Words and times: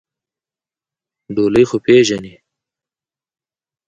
ډولۍ 1.35 1.65
خو 1.69 1.77
پېژنې؟ 1.85 2.33